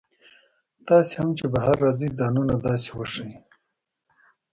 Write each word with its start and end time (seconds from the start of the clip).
تاسي 0.87 1.13
هم 1.19 1.29
چې 1.37 1.45
بهر 1.53 1.75
راځئ 1.85 2.09
ځانونه 2.19 2.55
داسې 2.67 2.89
وښایئ. 2.97 3.35